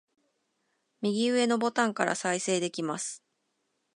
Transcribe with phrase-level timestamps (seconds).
[1.03, 3.23] 右上のボタンから再生できます